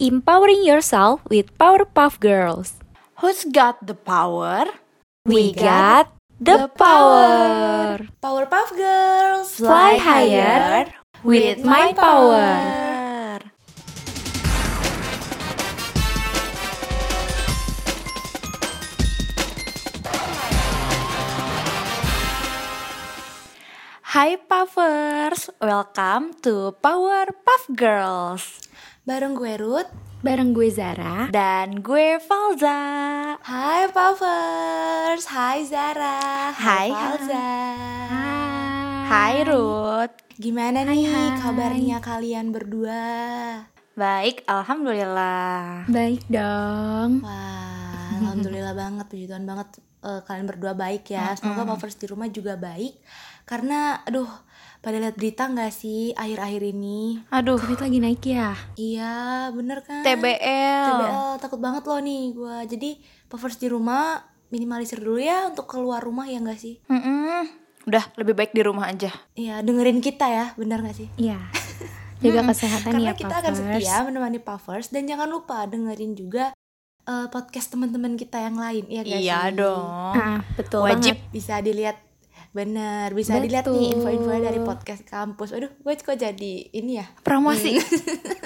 Empowering 0.00 0.66
yourself 0.66 1.22
with 1.30 1.56
Powerpuff 1.56 2.18
Girls. 2.18 2.74
Who's 3.22 3.46
got 3.46 3.78
the 3.86 3.94
power? 3.94 4.66
We 5.24 5.54
got 5.54 6.10
the 6.40 6.66
power. 6.66 8.02
Powerpuff 8.18 8.74
Girls. 8.74 9.54
Fly 9.54 9.94
higher 10.02 10.90
with 11.22 11.62
my 11.62 11.94
power. 11.94 13.38
Hai 24.02 24.34
Puffers, 24.42 25.50
welcome 25.62 26.34
to 26.42 26.74
Powerpuff 26.82 27.62
Girls. 27.78 28.58
Bareng 29.04 29.36
gue 29.36 29.60
Ruth 29.60 29.92
Bareng 30.24 30.56
gue 30.56 30.72
Zara. 30.72 31.28
dan 31.28 31.84
gue 31.84 32.16
Falza. 32.16 32.80
Hai 33.44 33.84
Puffers, 33.92 35.28
hai 35.28 35.60
Zara, 35.68 36.48
Hai, 36.56 36.88
Falza. 36.88 37.52
Hai 39.04 39.44
Ruth. 39.44 40.16
Gimana 40.40 40.88
nih 40.88 41.04
kabarnya 41.36 42.00
kalian 42.00 42.56
berdua? 42.56 43.04
Baik, 43.92 44.48
alhamdulillah. 44.48 45.84
Baik 45.92 46.24
dong. 46.32 47.20
Wah, 47.20 48.16
alhamdulillah 48.24 48.72
banget, 48.72 49.04
puji 49.12 49.28
Tuhan 49.28 49.44
banget 49.44 49.68
eh, 50.00 50.24
kalian 50.24 50.48
berdua 50.48 50.72
baik 50.72 51.12
ya. 51.12 51.36
Semoga 51.36 51.68
Puffers 51.68 52.00
di 52.00 52.08
rumah 52.08 52.32
juga 52.32 52.56
baik. 52.56 52.96
Karena, 53.44 54.00
aduh, 54.08 54.32
pada 54.84 55.00
lihat 55.00 55.16
berita 55.16 55.48
nggak 55.48 55.72
sih 55.72 56.12
akhir-akhir 56.12 56.62
ini? 56.76 57.24
Aduh, 57.32 57.56
Covid 57.56 57.80
lagi 57.80 57.98
naik 58.04 58.20
ya. 58.20 58.52
Iya, 58.76 59.48
bener 59.56 59.80
kan? 59.80 60.04
TBL. 60.04 60.84
TBL, 60.84 61.30
takut 61.40 61.56
banget 61.56 61.88
loh 61.88 62.04
nih 62.04 62.36
gua. 62.36 62.68
Jadi 62.68 63.00
Puffers 63.24 63.56
di 63.56 63.72
rumah 63.72 64.20
minimalisir 64.52 65.00
dulu 65.00 65.16
ya 65.16 65.48
untuk 65.48 65.64
keluar 65.64 66.04
rumah 66.04 66.28
ya 66.28 66.36
nggak 66.36 66.60
sih? 66.60 66.84
Mm-mm. 66.84 67.48
Udah, 67.88 68.12
lebih 68.20 68.36
baik 68.36 68.52
di 68.52 68.60
rumah 68.60 68.92
aja. 68.92 69.08
Iya, 69.32 69.64
dengerin 69.64 70.04
kita 70.04 70.28
ya, 70.28 70.46
bener 70.54 70.84
nggak 70.84 70.96
sih? 71.00 71.08
Iya. 71.16 71.40
Jaga 72.20 72.40
kesehatan 72.52 72.92
Karena 72.96 73.12
ya, 73.12 73.14
kita 73.16 73.34
akan 73.40 73.52
Puffers. 73.52 73.80
setia 73.80 73.96
menemani 74.04 74.40
Puffers 74.40 74.86
dan 74.88 75.04
jangan 75.04 75.28
lupa 75.28 75.64
dengerin 75.64 76.12
juga 76.12 76.52
eh, 77.04 77.26
podcast 77.28 77.68
teman-teman 77.72 78.16
kita 78.16 78.40
yang 78.40 78.56
lain 78.56 78.84
ya 78.88 79.02
guys. 79.04 79.20
Iya 79.20 79.40
dong. 79.52 79.84
Ah, 80.16 80.40
betul 80.56 80.84
Wajib. 80.84 81.16
banget. 81.16 81.32
Bisa 81.32 81.60
dilihat 81.60 81.96
bener, 82.54 83.10
bisa 83.12 83.42
dilihat 83.42 83.66
Betul. 83.66 83.82
nih 83.82 83.86
info-info 83.98 84.30
dari 84.30 84.60
podcast 84.62 85.02
kampus. 85.02 85.50
Aduh, 85.58 85.74
gue 85.74 85.94
kok 85.98 86.14
jadi 86.14 86.52
ini 86.70 87.02
ya? 87.02 87.06
Promosi. 87.26 87.74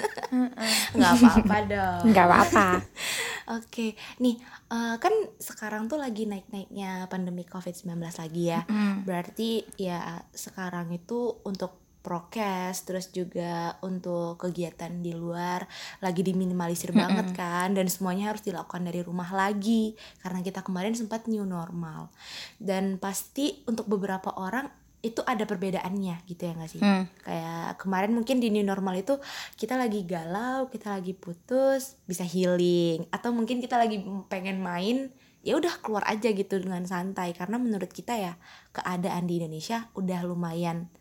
Nggak 0.97 1.11
apa-apa 1.21 1.57
dong. 1.69 2.01
Nggak 2.09 2.25
apa-apa. 2.25 2.67
Oke, 3.61 3.93
nih 4.21 4.35
eh, 4.73 4.95
kan 4.97 5.13
sekarang 5.37 5.85
tuh 5.85 6.01
lagi 6.01 6.25
naik-naiknya 6.25 7.05
pandemi 7.05 7.45
COVID-19 7.45 8.01
lagi 8.01 8.43
ya. 8.49 8.61
Berarti 9.05 9.65
ya 9.77 10.25
sekarang 10.33 10.89
itu 10.89 11.45
untuk 11.45 11.88
prokes 12.09 12.89
terus 12.89 13.13
juga 13.13 13.77
untuk 13.85 14.41
kegiatan 14.41 14.89
di 14.89 15.13
luar 15.13 15.69
lagi 16.01 16.25
diminimalisir 16.25 16.89
banget 16.89 17.37
kan 17.37 17.77
dan 17.77 17.85
semuanya 17.85 18.33
harus 18.33 18.41
dilakukan 18.41 18.81
dari 18.81 19.05
rumah 19.05 19.29
lagi 19.29 19.93
karena 20.25 20.41
kita 20.41 20.65
kemarin 20.65 20.97
sempat 20.97 21.29
new 21.29 21.45
normal. 21.45 22.09
Dan 22.57 22.97
pasti 22.97 23.61
untuk 23.69 23.85
beberapa 23.85 24.33
orang 24.33 24.65
itu 24.99 25.23
ada 25.23 25.47
perbedaannya 25.47 26.27
gitu 26.27 26.41
ya 26.49 26.53
nggak 26.57 26.71
sih? 26.73 26.81
Hmm. 26.81 27.05
Kayak 27.23 27.77
kemarin 27.77 28.11
mungkin 28.11 28.41
di 28.41 28.49
new 28.49 28.65
normal 28.65 28.97
itu 28.99 29.15
kita 29.55 29.77
lagi 29.77 30.03
galau, 30.03 30.67
kita 30.67 30.97
lagi 30.97 31.13
putus, 31.13 31.95
bisa 32.09 32.25
healing 32.25 33.05
atau 33.13 33.29
mungkin 33.31 33.61
kita 33.61 33.77
lagi 33.77 34.01
pengen 34.27 34.59
main 34.59 35.13
ya 35.39 35.55
udah 35.55 35.79
keluar 35.79 36.03
aja 36.03 36.35
gitu 36.35 36.59
dengan 36.59 36.83
santai 36.83 37.31
karena 37.31 37.55
menurut 37.55 37.87
kita 37.87 38.11
ya 38.19 38.35
keadaan 38.75 39.23
di 39.23 39.39
Indonesia 39.39 39.87
udah 39.95 40.27
lumayan 40.27 40.91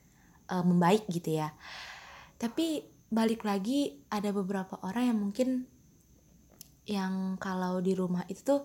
eh, 0.49 0.65
membaik 0.65 1.05
gitu 1.09 1.39
ya. 1.39 1.53
Tapi 2.37 2.83
balik 3.09 3.45
lagi 3.45 4.05
ada 4.13 4.29
beberapa 4.33 4.77
orang 4.85 5.05
yang 5.09 5.19
mungkin 5.19 5.49
yang 6.89 7.37
kalau 7.41 7.81
di 7.81 7.93
rumah 7.93 8.25
itu 8.29 8.41
tuh 8.45 8.63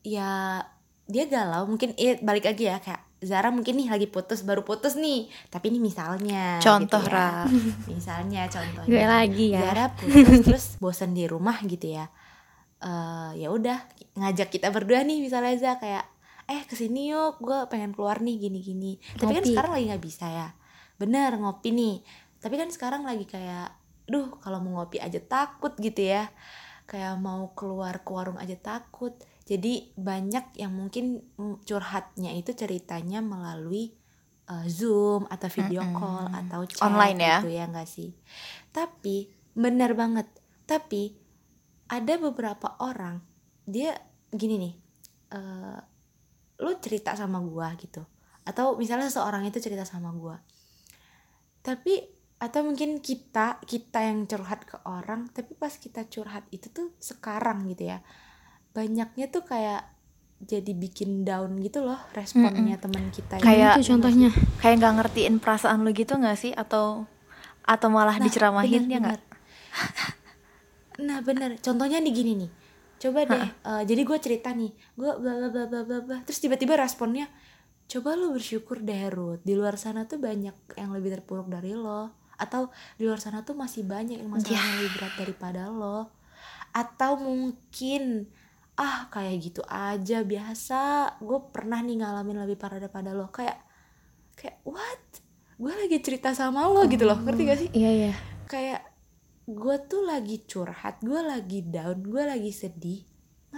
ya 0.00 0.60
dia 1.04 1.24
galau 1.28 1.68
mungkin 1.68 1.92
eh, 2.00 2.16
balik 2.20 2.48
lagi 2.48 2.68
ya 2.68 2.80
kayak 2.80 3.04
Zara 3.20 3.52
mungkin 3.52 3.76
nih 3.76 3.92
lagi 3.92 4.08
putus 4.08 4.40
baru 4.48 4.64
putus 4.64 4.96
nih 4.96 5.28
tapi 5.52 5.68
ini 5.68 5.76
misalnya 5.76 6.56
Contoh, 6.56 7.04
gitu 7.04 7.12
ya. 7.12 7.44
misalnya 7.92 8.42
contohnya 8.48 8.88
Gue 8.88 9.04
lagi 9.04 9.46
ya. 9.52 9.60
Zara 9.60 9.86
putus 9.92 10.40
terus 10.40 10.66
bosan 10.80 11.12
di 11.12 11.28
rumah 11.28 11.60
gitu 11.64 11.96
ya 12.00 12.08
Eh 12.80 13.30
ya 13.44 13.52
udah 13.52 13.76
ngajak 14.16 14.48
kita 14.48 14.72
berdua 14.72 15.04
nih 15.04 15.20
misalnya 15.20 15.52
Za 15.60 15.76
kayak 15.76 16.08
eh 16.48 16.64
ke 16.64 16.72
sini 16.72 17.12
yuk 17.12 17.36
gue 17.44 17.68
pengen 17.68 17.92
keluar 17.92 18.24
nih 18.24 18.40
gini 18.40 18.64
gini 18.64 18.92
tapi 19.20 19.36
kan 19.36 19.44
sekarang 19.44 19.72
lagi 19.76 19.84
nggak 19.92 20.02
bisa 20.02 20.26
ya 20.26 20.48
bener 21.00 21.40
ngopi 21.40 21.72
nih. 21.72 21.96
Tapi 22.44 22.54
kan 22.60 22.68
sekarang 22.68 23.08
lagi 23.08 23.24
kayak 23.24 23.72
duh 24.04 24.36
kalau 24.44 24.60
mau 24.60 24.84
ngopi 24.84 25.00
aja 25.00 25.16
takut 25.16 25.72
gitu 25.80 26.04
ya. 26.04 26.28
Kayak 26.84 27.16
mau 27.16 27.56
keluar 27.56 28.04
ke 28.04 28.10
warung 28.12 28.36
aja 28.36 28.54
takut. 28.60 29.16
Jadi 29.48 29.96
banyak 29.96 30.60
yang 30.60 30.76
mungkin 30.76 31.24
mm, 31.40 31.64
curhatnya 31.64 32.36
itu 32.36 32.52
ceritanya 32.52 33.24
melalui 33.24 33.96
uh, 34.52 34.66
zoom 34.68 35.24
atau 35.32 35.48
video 35.48 35.80
call 35.96 36.28
atau 36.28 36.60
chat 36.68 36.84
Online 36.84 37.18
ya? 37.18 37.36
gitu 37.40 37.50
ya 37.56 37.64
nggak 37.72 37.88
sih? 37.88 38.12
Tapi 38.68 39.32
bener 39.56 39.96
banget. 39.96 40.28
Tapi 40.68 41.16
ada 41.88 42.14
beberapa 42.20 42.76
orang 42.84 43.18
dia 43.64 43.96
gini 44.30 44.54
nih 44.60 44.74
eh 45.34 45.78
lu 46.60 46.76
cerita 46.78 47.16
sama 47.16 47.40
gua 47.40 47.72
gitu. 47.80 48.04
Atau 48.44 48.76
misalnya 48.76 49.08
seseorang 49.08 49.46
itu 49.48 49.58
cerita 49.62 49.88
sama 49.88 50.12
gua 50.12 50.36
tapi 51.60 52.00
atau 52.36 52.60
mungkin 52.62 52.98
kita 52.98 53.60
kita 53.60 54.00
yang 54.00 54.24
curhat 54.24 54.64
ke 54.64 54.80
orang 54.82 55.28
tapi 55.28 55.52
pas 55.52 55.70
kita 55.70 56.04
curhat 56.04 56.48
itu 56.48 56.68
tuh 56.68 56.96
sekarang 56.98 57.68
gitu 57.68 57.84
ya 57.86 58.00
banyaknya 58.70 59.28
tuh 59.28 59.42
kayak 59.42 59.84
jadi 60.40 60.72
bikin 60.72 61.20
down 61.20 61.60
gitu 61.60 61.82
loh 61.82 62.00
responnya 62.10 62.48
teman 62.76 63.10
kita 63.10 63.36
yang- 63.36 63.44
Kayak- 63.44 63.76
Itu 63.76 63.92
contohnya. 63.92 64.28
Kayak 64.56 64.74
nggak 64.78 64.94
ngertiin 64.96 65.36
perasaan 65.36 65.84
lu 65.84 65.92
gitu 65.92 66.16
nggak 66.16 66.32
sih? 66.34 66.52
Atau 66.54 67.04
atau 67.62 67.88
malah 67.88 68.16
Nah, 68.16 68.24
diceramahin 68.24 68.72
bener, 68.80 68.88
ya 68.90 68.98
nggak? 69.02 69.20
Nah 70.98 71.18
bener, 71.20 71.56
contohnya 71.58 71.96
nih 71.98 72.12
gini 72.14 72.32
nih. 72.36 72.50
Coba 72.98 73.24
deh, 73.26 73.36
eh, 73.40 73.82
jadi 73.86 74.00
gue 74.02 74.18
cerita 74.18 74.52
nih, 74.52 74.68
gue 74.94 75.10
bla 75.14 75.32
bla 75.38 75.64
bla 75.64 75.80
bla 75.82 75.98
bla. 75.98 76.16
Terus 76.22 76.36
tiba-tiba 76.38 76.72
responnya, 76.74 77.28
coba 77.90 78.14
lu 78.14 78.30
bersyukur 78.30 78.78
deh 78.78 79.10
Ruth. 79.10 79.42
Di 79.42 79.58
luar 79.58 79.74
sana 79.74 80.06
tuh 80.06 80.22
banyak 80.22 80.78
yang 80.78 80.90
lebih 80.94 81.18
terpuruk 81.18 81.50
dari 81.50 81.74
lo. 81.74 82.14
Atau 82.38 82.70
di 82.96 83.04
luar 83.04 83.18
sana 83.18 83.42
tuh 83.42 83.58
masih 83.58 83.82
banyak 83.82 84.22
yang 84.22 84.30
masalahnya 84.30 84.78
lebih 84.78 84.92
berat 84.94 85.14
daripada 85.18 85.62
lo. 85.66 86.14
Atau 86.70 87.18
mungkin 87.18 88.30
ah 88.78 89.10
kayak 89.10 89.36
gitu 89.42 89.62
aja 89.66 90.22
biasa. 90.22 90.80
Gue 91.18 91.50
pernah 91.50 91.82
nih 91.82 91.98
ngalamin 91.98 92.46
lebih 92.46 92.56
parah 92.56 92.78
daripada 92.78 93.10
lo. 93.10 93.28
Kayak 93.34 93.58
kayak 94.38 94.62
what? 94.62 95.02
Gue 95.60 95.74
lagi 95.76 95.98
cerita 96.00 96.32
sama 96.32 96.64
lo 96.70 96.88
gitu 96.88 97.04
loh, 97.04 97.20
ngerti 97.20 97.42
gak 97.44 97.58
sih? 97.60 97.68
Iya, 97.76 97.90
iya. 97.92 98.14
kayak 98.48 98.80
gue 99.44 99.76
tuh 99.90 100.02
lagi 100.06 100.40
curhat, 100.46 101.02
gue 101.04 101.20
lagi 101.20 101.60
down, 101.66 102.00
gue 102.06 102.22
lagi 102.22 102.48
sedih. 102.48 103.09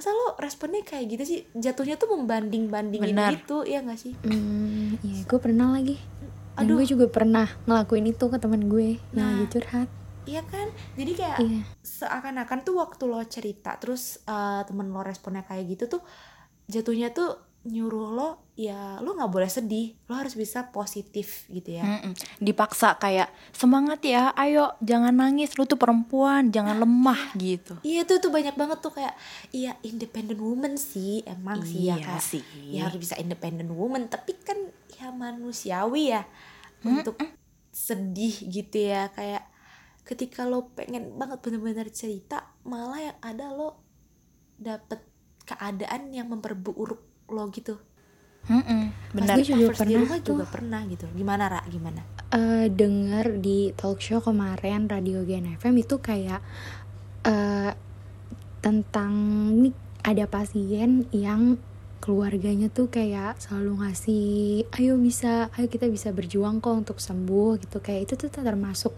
Masa 0.03 0.19
lo 0.19 0.35
responnya 0.35 0.83
kayak 0.83 1.15
gitu 1.15 1.23
sih? 1.23 1.39
Jatuhnya 1.55 1.95
tuh 1.95 2.11
membanding-bandingin 2.11 3.15
Benar. 3.15 3.39
gitu, 3.39 3.63
ya 3.63 3.87
gak 3.87 3.95
sih? 3.95 4.19
Hmm, 4.27 4.99
iya, 4.99 5.23
gue 5.23 5.39
pernah 5.39 5.71
lagi. 5.71 5.95
Dan 6.59 6.67
Aduh. 6.67 6.83
gue 6.83 6.91
juga 6.91 7.07
pernah 7.07 7.47
ngelakuin 7.71 8.11
itu 8.11 8.27
ke 8.27 8.35
teman 8.35 8.67
gue 8.67 8.99
yang 8.99 9.15
Nah. 9.15 9.31
lagi 9.31 9.47
curhat. 9.55 9.87
Iya 10.27 10.43
kan? 10.43 10.67
Jadi 10.99 11.13
kayak 11.15 11.39
Iya. 11.39 11.63
seakan-akan 11.87 12.59
tuh 12.67 12.83
waktu 12.83 13.03
lo 13.07 13.23
cerita, 13.23 13.79
terus 13.79 14.19
eh, 14.27 14.63
temen 14.67 14.91
lo 14.91 15.07
responnya 15.07 15.47
kayak 15.47 15.71
gitu 15.71 15.87
tuh, 15.87 16.03
jatuhnya 16.67 17.15
tuh 17.15 17.39
nyuruh 17.63 18.11
lo, 18.11 18.29
ya 18.53 18.99
lo 18.99 19.15
nggak 19.15 19.31
boleh 19.31 19.47
sedih, 19.47 19.95
lo 20.11 20.19
harus 20.19 20.35
bisa 20.35 20.75
positif 20.75 21.47
gitu 21.47 21.79
ya. 21.79 21.87
Mm-mm. 21.87 22.11
Dipaksa 22.39 22.99
kayak 22.99 23.31
semangat 23.55 24.03
ya, 24.03 24.35
ayo 24.35 24.75
jangan 24.83 25.15
nangis, 25.15 25.55
lu 25.55 25.63
tuh 25.63 25.79
perempuan, 25.79 26.51
jangan 26.51 26.75
lemah 26.77 27.39
gitu. 27.39 27.79
Iya 27.87 28.03
tuh 28.03 28.19
tuh 28.19 28.35
banyak 28.35 28.59
banget 28.59 28.83
tuh 28.83 28.91
kayak 28.91 29.15
iya 29.55 29.79
independent 29.83 30.43
woman 30.43 30.75
sih 30.75 31.23
emang 31.23 31.63
sih 31.63 31.87
ya 31.87 31.95
Iya 31.95 32.05
kayak 32.05 32.25
sih. 32.25 32.43
ya 32.75 32.81
harus 32.91 32.99
bisa 32.99 33.15
independent 33.15 33.71
woman 33.71 34.11
tapi 34.11 34.35
kan 34.43 34.59
ya 34.99 35.15
manusiawi 35.15 36.11
ya 36.11 36.27
untuk 36.83 37.15
sedih 37.71 38.35
gitu 38.51 38.91
ya 38.91 39.07
kayak 39.15 39.47
ketika 40.03 40.43
lo 40.43 40.75
pengen 40.75 41.15
banget 41.15 41.39
bener-bener 41.41 41.87
cerita 41.95 42.51
malah 42.67 42.99
yang 42.99 43.19
ada 43.23 43.55
lo 43.55 43.79
dapet 44.59 44.99
keadaan 45.47 46.11
yang 46.11 46.27
memperburuk 46.27 47.12
lo 47.33 47.49
gitu. 47.51 47.75
Mm-mm, 48.43 48.83
Pas 49.15 49.31
benar. 49.31 49.37
Gue 49.39 49.47
juga 49.47 49.67
di 49.71 49.79
pernah 49.79 50.03
rumah 50.03 50.19
tuh. 50.19 50.35
juga 50.35 50.45
pernah 50.51 50.81
gitu. 50.91 51.07
Gimana 51.15 51.45
Ra? 51.47 51.61
Gimana? 51.71 52.03
Eh 52.33 52.67
denger 52.69 53.39
di 53.39 53.71
talk 53.77 54.03
show 54.03 54.19
kemarin 54.19 54.91
Radio 54.91 55.23
Gen 55.23 55.47
FM 55.55 55.75
itu 55.79 56.03
kayak 56.03 56.43
eh, 57.23 57.71
tentang 58.59 59.13
nih 59.63 59.75
ada 60.03 60.27
pasien 60.27 61.07
yang 61.15 61.59
keluarganya 62.03 62.67
tuh 62.67 62.91
kayak 62.91 63.39
selalu 63.39 63.87
ngasih 63.87 64.27
ayo 64.75 64.99
bisa 64.99 65.47
ayo 65.55 65.71
kita 65.71 65.87
bisa 65.87 66.11
berjuang 66.11 66.59
kok 66.59 66.75
untuk 66.75 66.99
sembuh 66.99 67.63
gitu. 67.63 67.79
Kayak 67.79 68.11
itu 68.11 68.27
tuh 68.27 68.31
termasuk 68.35 68.95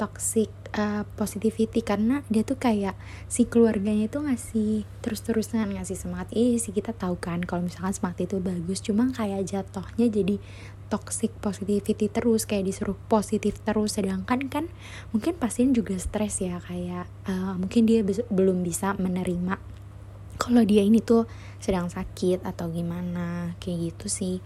toxic 0.00 0.50
uh, 0.74 1.04
positivity 1.14 1.84
karena 1.84 2.24
dia 2.32 2.42
tuh 2.42 2.56
kayak 2.56 2.96
si 3.28 3.44
keluarganya 3.46 4.08
itu 4.08 4.18
ngasih 4.18 4.88
terus-terusan 5.04 5.76
ngasih 5.76 5.96
semangat. 5.96 6.32
Iya 6.32 6.58
sih 6.58 6.72
kita 6.74 6.96
tahu 6.96 7.20
kan 7.20 7.44
kalau 7.44 7.66
misalkan 7.66 7.92
semangat 7.92 8.26
itu 8.26 8.40
bagus 8.40 8.80
cuma 8.80 9.08
kayak 9.12 9.46
jatuhnya 9.46 10.08
jadi 10.08 10.36
toxic 10.92 11.32
positivity 11.40 12.12
terus 12.12 12.44
kayak 12.44 12.68
disuruh 12.68 12.96
positif 13.08 13.60
terus. 13.64 13.96
Sedangkan 13.96 14.48
kan 14.48 14.64
mungkin 15.12 15.36
pasien 15.36 15.72
juga 15.76 15.96
stres 15.96 16.40
ya 16.40 16.60
kayak 16.60 17.08
uh, 17.28 17.54
mungkin 17.56 17.88
dia 17.88 18.04
belum 18.32 18.64
bisa 18.64 18.96
menerima 18.96 19.56
kalau 20.40 20.66
dia 20.66 20.82
ini 20.82 20.98
tuh 20.98 21.30
sedang 21.62 21.86
sakit 21.86 22.42
atau 22.42 22.66
gimana 22.72 23.54
kayak 23.62 23.94
gitu 23.94 24.06
sih. 24.10 24.36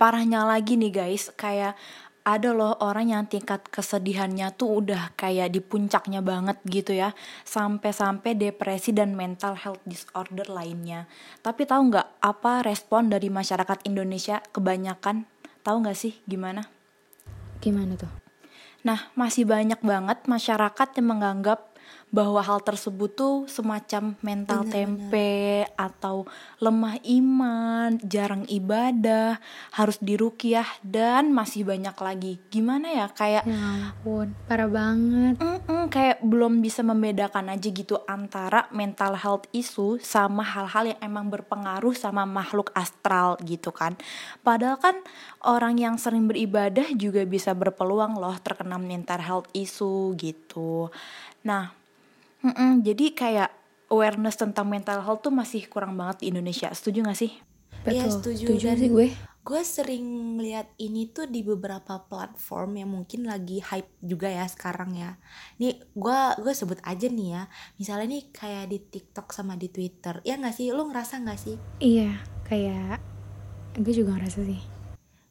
Parahnya 0.00 0.48
lagi 0.48 0.80
nih 0.80 0.90
guys 0.90 1.30
kayak 1.36 1.76
ada 2.22 2.54
loh 2.54 2.78
orang 2.78 3.10
yang 3.10 3.24
tingkat 3.26 3.66
kesedihannya 3.66 4.54
tuh 4.54 4.82
udah 4.82 5.10
kayak 5.18 5.50
di 5.50 5.58
puncaknya 5.58 6.22
banget 6.22 6.58
gitu 6.70 6.94
ya. 6.94 7.10
Sampai-sampai 7.42 8.38
depresi 8.38 8.94
dan 8.94 9.18
mental 9.18 9.58
health 9.58 9.82
disorder 9.82 10.46
lainnya. 10.46 11.10
Tapi 11.42 11.66
tahu 11.66 11.90
nggak 11.90 12.22
apa 12.22 12.62
respon 12.62 13.10
dari 13.10 13.26
masyarakat 13.26 13.82
Indonesia 13.90 14.38
kebanyakan? 14.54 15.26
Tahu 15.66 15.76
nggak 15.82 15.98
sih 15.98 16.14
gimana? 16.22 16.66
Gimana 17.58 17.98
tuh? 17.98 18.10
Nah 18.86 19.10
masih 19.18 19.46
banyak 19.46 19.78
banget 19.82 20.26
masyarakat 20.26 20.88
yang 20.98 21.06
menganggap 21.18 21.74
bahwa 22.12 22.44
hal 22.44 22.60
tersebut 22.60 23.16
tuh 23.16 23.36
semacam 23.48 24.12
mental 24.20 24.68
bener, 24.68 24.72
tempe 24.76 25.64
bener. 25.64 25.80
atau 25.80 26.28
lemah 26.60 27.00
iman, 27.08 27.96
jarang 28.04 28.44
ibadah, 28.52 29.40
harus 29.72 29.96
dirukiah 29.96 30.68
dan 30.84 31.32
masih 31.32 31.64
banyak 31.64 31.96
lagi. 31.96 32.36
Gimana 32.52 32.92
ya 32.92 33.08
kayak 33.08 33.48
ya 33.48 33.56
ampun, 33.56 34.36
parah 34.44 34.68
banget. 34.68 35.40
Mm 35.40 35.58
-mm, 35.64 35.82
kayak 35.88 36.20
belum 36.20 36.60
bisa 36.60 36.84
membedakan 36.84 37.48
aja 37.48 37.68
gitu 37.72 37.96
antara 38.04 38.68
mental 38.76 39.16
health 39.16 39.48
issue 39.56 39.96
sama 40.04 40.44
hal-hal 40.44 40.92
yang 40.92 41.00
emang 41.00 41.32
berpengaruh 41.32 41.96
sama 41.96 42.28
makhluk 42.28 42.68
astral 42.76 43.40
gitu 43.40 43.72
kan. 43.72 43.96
Padahal 44.44 44.76
kan 44.76 45.00
orang 45.40 45.80
yang 45.80 45.96
sering 45.96 46.28
beribadah 46.28 46.92
juga 46.92 47.24
bisa 47.24 47.56
berpeluang 47.56 48.20
loh 48.20 48.36
terkena 48.44 48.76
mental 48.76 49.24
health 49.24 49.48
issue 49.56 50.12
gitu. 50.20 50.92
Nah, 51.42 51.81
Mm-mm, 52.42 52.82
jadi 52.82 53.06
kayak 53.14 53.50
awareness 53.92 54.40
tentang 54.40 54.66
mental 54.66 54.98
health 55.04 55.22
tuh 55.22 55.30
masih 55.30 55.68
kurang 55.70 55.94
banget 55.94 56.26
di 56.26 56.34
Indonesia. 56.34 56.72
Setuju 56.74 57.06
gak 57.06 57.18
sih? 57.18 57.32
Iya 57.86 58.06
setuju, 58.10 58.46
setuju 58.46 58.66
dan 58.66 58.78
sih 58.78 58.90
gue. 58.90 59.08
Gue 59.42 59.62
sering 59.66 60.38
lihat 60.38 60.70
ini 60.78 61.10
tuh 61.10 61.26
di 61.26 61.42
beberapa 61.42 61.98
platform 62.06 62.78
yang 62.78 62.90
mungkin 62.94 63.26
lagi 63.26 63.58
hype 63.58 63.90
juga 63.98 64.30
ya 64.30 64.46
sekarang 64.46 64.94
ya. 64.94 65.18
Nih 65.58 65.82
gue 65.94 66.18
gue 66.38 66.54
sebut 66.54 66.78
aja 66.86 67.06
nih 67.10 67.28
ya. 67.38 67.42
Misalnya 67.78 68.18
nih 68.18 68.24
kayak 68.30 68.70
di 68.70 68.78
TikTok 68.78 69.34
sama 69.34 69.58
di 69.58 69.66
Twitter. 69.70 70.22
Ya 70.22 70.38
gak 70.38 70.54
sih? 70.54 70.70
Lo 70.70 70.86
ngerasa 70.86 71.22
gak 71.26 71.38
sih? 71.42 71.58
Iya, 71.82 72.22
kayak 72.46 73.02
gue 73.82 73.94
juga 73.94 74.18
ngerasa 74.18 74.46
sih. 74.46 74.62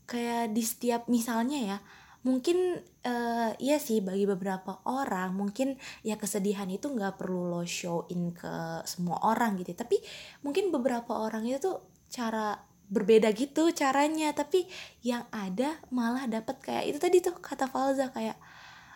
Kayak 0.07 0.51
di 0.51 0.63
setiap 0.63 1.07
misalnya 1.07 1.59
ya 1.59 1.77
mungkin 2.21 2.77
uh, 3.01 3.51
iya 3.57 3.81
sih 3.81 3.97
bagi 4.05 4.29
beberapa 4.29 4.85
orang 4.85 5.33
mungkin 5.33 5.73
ya 6.05 6.21
kesedihan 6.21 6.69
itu 6.69 6.93
nggak 6.93 7.17
perlu 7.17 7.49
lo 7.49 7.65
showin 7.65 8.29
ke 8.29 8.85
semua 8.85 9.17
orang 9.25 9.57
gitu 9.57 9.73
tapi 9.73 9.97
mungkin 10.45 10.69
beberapa 10.69 11.17
orang 11.17 11.49
itu 11.49 11.57
tuh 11.57 11.81
cara 12.13 12.61
berbeda 12.91 13.31
gitu 13.33 13.73
caranya 13.73 14.35
tapi 14.37 14.67
yang 15.01 15.25
ada 15.33 15.79
malah 15.89 16.27
dapat 16.29 16.61
kayak 16.61 16.93
itu 16.93 16.97
tadi 17.01 17.17
tuh 17.23 17.33
kata 17.39 17.65
Falza 17.71 18.13
kayak 18.13 18.37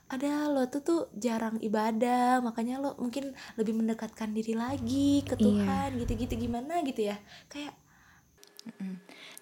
ada 0.05 0.45
lo 0.53 0.69
tuh 0.69 0.85
tuh 0.85 1.01
jarang 1.17 1.57
ibadah 1.57 2.45
makanya 2.45 2.77
lo 2.77 2.93
mungkin 3.01 3.33
lebih 3.57 3.73
mendekatkan 3.73 4.37
diri 4.37 4.53
lagi 4.53 5.25
ke 5.25 5.33
iya. 5.33 5.41
Tuhan 5.41 5.89
iya. 5.95 5.99
gitu-gitu 6.05 6.33
gimana 6.37 6.85
gitu 6.85 7.09
ya 7.09 7.17
kayak 7.49 7.73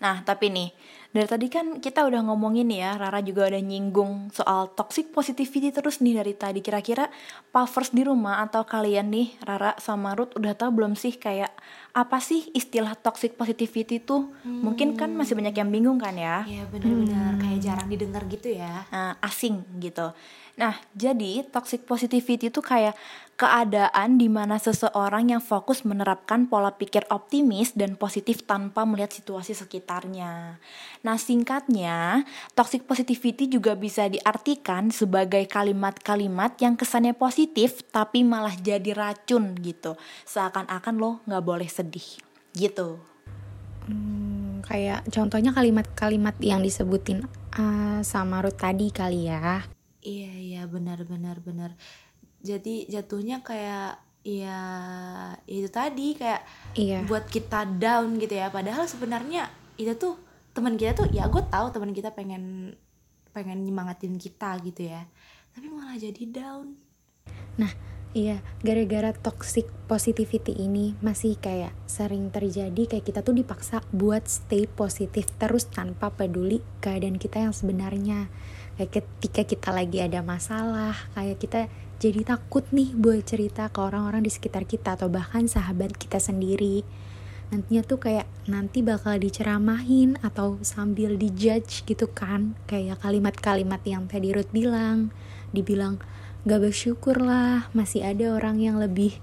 Nah, 0.03 0.19
tapi 0.27 0.51
nih, 0.51 0.69
dari 1.13 1.29
tadi 1.29 1.45
kan 1.45 1.77
kita 1.77 2.09
udah 2.09 2.25
ngomongin 2.25 2.73
ya, 2.73 2.97
Rara 2.97 3.21
juga 3.21 3.45
udah 3.45 3.61
nyinggung 3.61 4.33
soal 4.33 4.73
toxic 4.73 5.13
positivity 5.13 5.69
terus 5.69 6.01
nih 6.01 6.17
dari 6.17 6.33
tadi. 6.33 6.65
Kira-kira 6.65 7.05
pavers 7.53 7.93
di 7.93 8.01
rumah 8.01 8.41
atau 8.41 8.65
kalian 8.65 9.13
nih, 9.13 9.37
Rara 9.45 9.77
sama 9.77 10.17
Ruth 10.17 10.33
udah 10.33 10.57
tahu 10.57 10.81
belum 10.81 10.97
sih 10.97 11.13
kayak 11.21 11.53
apa 11.93 12.17
sih 12.17 12.49
istilah 12.57 12.97
toxic 12.97 13.37
positivity 13.37 14.01
tuh? 14.01 14.33
Hmm. 14.41 14.65
Mungkin 14.65 14.97
kan 14.97 15.13
masih 15.13 15.37
banyak 15.37 15.53
yang 15.53 15.69
bingung 15.69 16.01
kan 16.01 16.17
ya? 16.17 16.49
Iya 16.49 16.65
benar-benar 16.73 17.37
hmm. 17.37 17.41
kayak 17.45 17.59
jarang 17.61 17.87
didengar 17.93 18.25
gitu 18.25 18.49
ya. 18.49 18.89
Nah, 18.89 19.13
asing 19.21 19.61
gitu. 19.77 20.17
Nah, 20.53 20.77
jadi 20.93 21.41
toxic 21.49 21.89
positivity 21.89 22.53
itu 22.53 22.61
kayak 22.61 22.93
keadaan 23.33 24.21
di 24.21 24.29
mana 24.29 24.61
seseorang 24.61 25.33
yang 25.33 25.41
fokus 25.41 25.81
menerapkan 25.81 26.45
pola 26.45 26.69
pikir 26.77 27.09
optimis 27.09 27.73
dan 27.73 27.97
positif 27.97 28.45
tanpa 28.45 28.85
melihat 28.85 29.09
situasi 29.09 29.57
sekitarnya. 29.57 30.61
Nah, 31.01 31.17
singkatnya, 31.17 32.21
toxic 32.53 32.85
positivity 32.85 33.49
juga 33.49 33.73
bisa 33.73 34.05
diartikan 34.05 34.93
sebagai 34.93 35.41
kalimat-kalimat 35.49 36.53
yang 36.61 36.77
kesannya 36.77 37.17
positif 37.17 37.81
tapi 37.89 38.21
malah 38.21 38.53
jadi 38.53 38.93
racun 38.93 39.57
gitu. 39.57 39.97
Seakan-akan 40.29 40.95
lo 41.01 41.25
nggak 41.25 41.43
boleh 41.43 41.69
sedih 41.69 42.21
gitu. 42.53 43.01
Hmm, 43.89 44.61
kayak 44.61 45.09
contohnya 45.09 45.49
kalimat-kalimat 45.49 46.37
yang 46.39 46.61
disebutin 46.61 47.25
uh, 47.57 47.99
sama 48.05 48.45
Ruth 48.45 48.61
tadi 48.61 48.93
kali 48.93 49.27
ya 49.27 49.72
Iya 50.03 50.33
iya 50.35 50.61
benar 50.67 51.07
benar 51.07 51.39
benar. 51.39 51.71
Jadi 52.43 52.91
jatuhnya 52.91 53.39
kayak 53.39 54.03
ya 54.23 54.59
itu 55.47 55.67
tadi 55.67 56.15
kayak 56.15 56.43
iya. 56.75 57.03
buat 57.07 57.27
kita 57.31 57.79
down 57.79 58.19
gitu 58.19 58.35
ya. 58.35 58.51
Padahal 58.51 58.83
sebenarnya 58.85 59.47
itu 59.79 59.95
tuh 59.95 60.19
teman 60.53 60.75
kita 60.77 60.93
tuh 60.93 61.07
ya 61.09 61.25
gue 61.31 61.43
tahu 61.49 61.71
teman 61.73 61.95
kita 61.95 62.13
pengen 62.13 62.75
pengen 63.31 63.63
nyemangatin 63.63 64.19
kita 64.19 64.59
gitu 64.61 64.91
ya. 64.91 65.07
Tapi 65.55 65.71
malah 65.71 65.95
jadi 65.95 66.23
down. 66.29 66.75
Nah, 67.55 67.71
Iya, 68.13 68.45
gara-gara 68.61 69.09
toxic 69.09 69.65
positivity 69.89 70.53
ini 70.53 70.93
masih 71.01 71.33
kayak 71.33 71.73
sering 71.89 72.29
terjadi 72.29 72.85
kayak 72.85 73.09
kita 73.09 73.25
tuh 73.25 73.33
dipaksa 73.33 73.81
buat 73.89 74.29
stay 74.29 74.69
positif 74.69 75.33
terus 75.41 75.65
tanpa 75.65 76.13
peduli 76.13 76.61
keadaan 76.77 77.17
kita 77.17 77.41
yang 77.41 77.57
sebenarnya. 77.57 78.29
Kayak 78.77 79.01
ketika 79.01 79.41
kita 79.49 79.69
lagi 79.73 79.97
ada 80.05 80.21
masalah 80.21 80.93
kayak 81.17 81.41
kita 81.41 81.73
jadi 81.97 82.21
takut 82.37 82.69
nih 82.69 82.93
buat 82.93 83.25
cerita 83.25 83.73
ke 83.73 83.81
orang-orang 83.81 84.21
di 84.21 84.29
sekitar 84.29 84.69
kita 84.69 84.93
atau 84.93 85.09
bahkan 85.09 85.49
sahabat 85.49 85.97
kita 85.97 86.21
sendiri. 86.21 86.85
Nantinya 87.49 87.81
tuh 87.81 87.97
kayak 87.97 88.29
nanti 88.45 88.85
bakal 88.85 89.17
diceramahin 89.17 90.21
atau 90.21 90.61
sambil 90.61 91.17
dijudge 91.17 91.81
gitu 91.89 92.05
kan 92.13 92.53
kayak 92.69 93.01
kalimat-kalimat 93.01 93.81
yang 93.89 94.05
tadi 94.05 94.37
Ruth 94.37 94.53
bilang. 94.53 95.09
Dibilang 95.49 95.97
gak 96.43 96.59
bersyukur 96.59 97.23
lah 97.23 97.71
masih 97.71 98.03
ada 98.03 98.35
orang 98.35 98.59
yang 98.59 98.75
lebih 98.75 99.15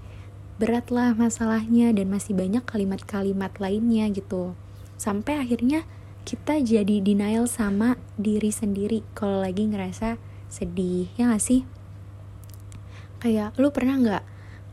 berat 0.57 0.89
lah 0.89 1.13
masalahnya 1.13 1.93
dan 1.93 2.09
masih 2.09 2.33
banyak 2.33 2.65
kalimat-kalimat 2.65 3.53
lainnya 3.61 4.09
gitu. 4.09 4.57
Sampai 4.97 5.37
akhirnya 5.37 5.85
kita 6.21 6.61
jadi 6.61 7.01
denial 7.01 7.49
sama 7.49 7.97
diri 8.17 8.53
sendiri 8.53 9.01
kalau 9.17 9.41
lagi 9.41 9.65
ngerasa 9.65 10.21
sedih 10.49 11.09
ya 11.17 11.29
gak 11.29 11.41
sih? 11.41 11.61
Kayak 13.21 13.53
lu 13.61 13.69
pernah 13.69 14.01
nggak 14.01 14.23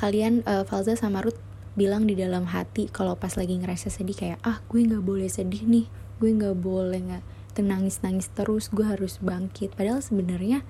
kalian 0.00 0.40
uh, 0.48 0.64
Falza 0.64 0.96
sama 0.96 1.20
Ruth 1.20 1.40
bilang 1.76 2.08
di 2.08 2.16
dalam 2.16 2.48
hati 2.48 2.88
kalau 2.88 3.12
pas 3.16 3.36
lagi 3.36 3.60
ngerasa 3.60 3.92
sedih 3.92 4.16
kayak 4.16 4.38
ah 4.40 4.64
gue 4.72 4.82
nggak 4.82 5.04
boleh 5.04 5.28
sedih 5.28 5.68
nih 5.68 5.86
gue 6.18 6.30
nggak 6.32 6.56
boleh 6.58 7.00
nggak 7.12 7.24
tenangis 7.54 8.00
nangis 8.00 8.32
terus 8.32 8.72
gue 8.72 8.88
harus 8.88 9.20
bangkit. 9.20 9.76
Padahal 9.76 10.00
sebenarnya 10.00 10.64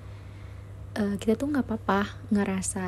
uh, 0.97 1.15
kita 1.21 1.37
tuh 1.37 1.51
nggak 1.51 1.65
apa-apa 1.67 2.17
ngerasa 2.33 2.87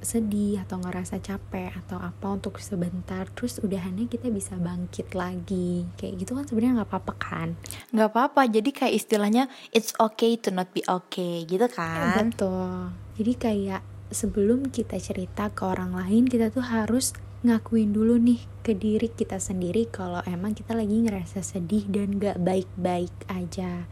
sedih 0.00 0.64
atau 0.64 0.80
ngerasa 0.80 1.20
capek 1.20 1.76
atau 1.76 2.00
apa 2.00 2.26
untuk 2.32 2.56
sebentar 2.56 3.28
terus 3.36 3.60
udahannya 3.60 4.08
kita 4.08 4.32
bisa 4.32 4.56
bangkit 4.56 5.12
lagi. 5.12 5.84
Kayak 6.00 6.24
gitu 6.24 6.32
kan 6.32 6.44
sebenarnya 6.48 6.82
nggak 6.82 6.90
apa-apa 6.90 7.14
kan? 7.20 7.48
Nggak 7.92 8.08
apa-apa 8.16 8.42
jadi 8.48 8.70
kayak 8.72 8.94
istilahnya 8.96 9.44
it's 9.76 9.92
okay 10.00 10.40
to 10.40 10.48
not 10.48 10.72
be 10.72 10.80
okay 10.88 11.44
gitu 11.44 11.68
kan? 11.68 12.16
ya, 12.16 12.32
betul. 12.32 12.96
Jadi 13.20 13.32
kayak 13.36 13.82
sebelum 14.10 14.72
kita 14.72 14.98
cerita 14.98 15.52
ke 15.52 15.62
orang 15.68 15.94
lain 15.94 16.26
kita 16.26 16.50
tuh 16.50 16.64
harus 16.64 17.14
ngakuin 17.40 17.96
dulu 17.96 18.20
nih 18.20 18.40
ke 18.60 18.76
diri 18.76 19.08
kita 19.08 19.40
sendiri 19.40 19.88
kalau 19.88 20.20
emang 20.28 20.52
kita 20.52 20.76
lagi 20.76 20.92
ngerasa 20.92 21.40
sedih 21.40 21.88
dan 21.88 22.20
gak 22.20 22.36
baik-baik 22.36 23.12
aja 23.32 23.88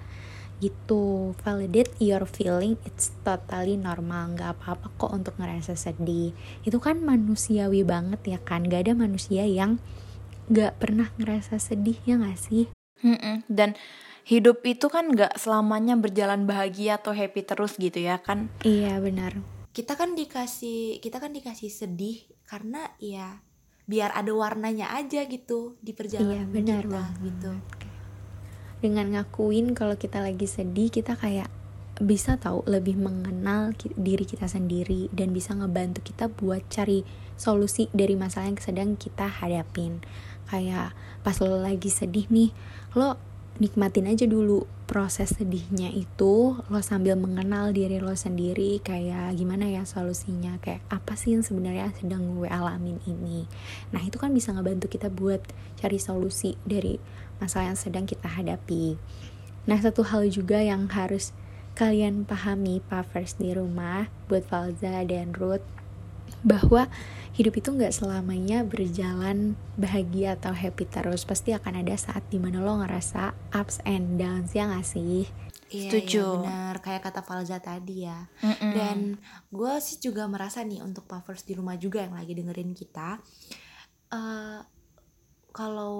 gitu. 0.59 1.35
Validate 1.41 1.95
your 1.99 2.27
feeling 2.27 2.79
it's 2.83 3.15
totally 3.23 3.75
normal. 3.75 4.35
Nggak 4.35 4.59
apa-apa 4.59 4.91
kok 4.95 5.11
untuk 5.11 5.35
ngerasa 5.38 5.75
sedih. 5.75 6.35
Itu 6.62 6.79
kan 6.79 7.00
manusiawi 7.00 7.83
banget 7.83 8.21
ya 8.27 8.38
kan? 8.38 8.67
Gak 8.67 8.91
ada 8.91 8.95
manusia 8.95 9.43
yang 9.43 9.79
nggak 10.49 10.81
pernah 10.81 11.12
ngerasa 11.17 11.57
sedih 11.57 11.99
ya 12.03 12.17
gak 12.17 12.38
sih? 12.38 12.67
Mm-mm. 12.99 13.47
Dan 13.47 13.79
hidup 14.25 14.61
itu 14.62 14.88
kan 14.88 15.09
nggak 15.09 15.37
selamanya 15.37 15.95
berjalan 15.95 16.45
bahagia 16.45 16.99
atau 16.99 17.15
happy 17.15 17.43
terus 17.43 17.77
gitu 17.77 17.99
ya 17.99 18.19
kan? 18.19 18.50
iya 18.61 18.99
benar. 18.99 19.38
Kita 19.71 19.95
kan 19.95 20.12
dikasih 20.12 20.99
kita 20.99 21.23
kan 21.23 21.31
dikasih 21.31 21.71
sedih 21.71 22.27
karena 22.45 22.91
ya 22.99 23.38
biar 23.88 24.12
ada 24.12 24.29
warnanya 24.35 24.93
aja 24.93 25.25
gitu 25.25 25.81
di 25.81 25.97
perjalanan 25.97 26.45
Iya, 26.45 26.53
benar 26.53 26.83
kita 26.85 26.93
banget. 26.93 27.17
gitu 27.25 27.50
dengan 28.78 29.11
ngakuin 29.14 29.75
kalau 29.75 29.99
kita 29.99 30.23
lagi 30.23 30.47
sedih 30.47 30.90
kita 30.90 31.18
kayak 31.18 31.50
bisa 31.99 32.38
tahu 32.38 32.62
lebih 32.70 32.94
mengenal 32.94 33.75
diri 33.99 34.23
kita 34.23 34.47
sendiri 34.47 35.11
dan 35.11 35.35
bisa 35.35 35.50
ngebantu 35.58 35.99
kita 36.06 36.30
buat 36.30 36.62
cari 36.70 37.02
solusi 37.35 37.90
dari 37.90 38.14
masalah 38.14 38.54
yang 38.54 38.62
sedang 38.62 38.90
kita 38.94 39.26
hadapin. 39.26 39.99
Kayak 40.47 40.94
pas 41.26 41.35
lo 41.42 41.58
lagi 41.58 41.90
sedih 41.90 42.30
nih 42.30 42.54
lo 42.94 43.18
nikmatin 43.58 44.06
aja 44.06 44.25
dulu 44.30 44.70
proses 44.87 45.35
sedihnya 45.35 45.90
itu 45.90 46.56
lo 46.56 46.80
sambil 46.80 47.18
mengenal 47.18 47.75
diri 47.75 47.99
lo 47.99 48.14
sendiri 48.14 48.78
kayak 48.80 49.35
gimana 49.35 49.66
ya 49.68 49.82
solusinya 49.82 50.56
kayak 50.62 50.80
apa 50.88 51.18
sih 51.18 51.35
yang 51.35 51.42
sebenarnya 51.42 51.90
sedang 51.99 52.38
gue 52.38 52.47
alamin 52.47 53.02
ini. 53.11 53.44
Nah 53.90 54.00
itu 54.06 54.16
kan 54.16 54.30
bisa 54.30 54.54
ngebantu 54.54 54.87
kita 54.87 55.11
buat 55.11 55.42
cari 55.76 55.99
solusi 55.99 56.54
dari 56.62 56.97
masalah 57.42 57.75
yang 57.75 57.78
sedang 57.78 58.04
kita 58.07 58.26
hadapi. 58.30 58.99
Nah 59.66 59.78
satu 59.80 60.07
hal 60.07 60.26
juga 60.30 60.62
yang 60.62 60.87
harus 60.90 61.35
kalian 61.78 62.26
pahami 62.26 62.83
Puffers 62.90 63.38
di 63.38 63.54
rumah 63.54 64.11
buat 64.26 64.42
Falza 64.47 65.02
dan 65.07 65.30
Ruth 65.35 65.62
bahwa 66.42 66.87
hidup 67.35 67.59
itu 67.59 67.71
nggak 67.75 67.95
selamanya 67.95 68.62
berjalan 68.66 69.54
bahagia 69.78 70.35
atau 70.38 70.54
happy 70.54 70.85
terus. 70.87 71.23
Pasti 71.23 71.54
akan 71.54 71.83
ada 71.83 71.95
saat 71.95 72.26
di 72.28 72.38
mana 72.42 72.62
lo 72.62 72.78
ngerasa 72.83 73.35
ups 73.54 73.83
and 73.87 74.18
downs 74.18 74.52
ya 74.54 74.66
nggak 74.68 74.87
sih? 74.87 75.26
Iya, 75.68 75.90
Setuju. 75.92 76.25
iya 76.25 76.37
benar. 76.49 76.75
Kayak 76.80 77.02
kata 77.12 77.21
Falza 77.23 77.59
tadi 77.61 78.09
ya. 78.09 78.25
Mm-mm. 78.40 78.73
dan 78.73 78.99
gue 79.52 79.73
sih 79.85 80.00
juga 80.00 80.25
merasa 80.26 80.64
nih 80.64 80.80
untuk 80.80 81.04
puffers 81.04 81.45
di 81.45 81.52
rumah 81.52 81.76
juga 81.76 82.00
yang 82.00 82.16
lagi 82.16 82.33
dengerin 82.33 82.73
kita 82.73 83.21
eh 84.09 84.61
kalau 85.52 85.97